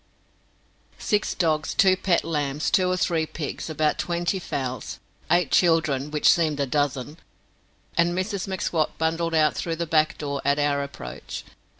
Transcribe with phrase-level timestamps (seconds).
[0.97, 4.97] Six dogs, two pet lambs, two or three pigs, about twenty fowls,
[5.29, 7.19] eight children which seemed a dozen,
[7.95, 11.43] and Mrs M'Swat bundled out through the back door at our approach.